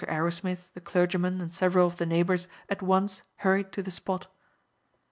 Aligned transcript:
Arrowsmith, 0.07 0.73
the 0.73 0.81
clergyman, 0.81 1.39
and 1.39 1.53
several 1.53 1.85
of 1.85 1.97
the 1.97 2.07
neighbours 2.07 2.47
at 2.71 2.81
once 2.81 3.21
hurried 3.37 3.71
to 3.71 3.83
the 3.83 3.91
spot. 3.91 4.25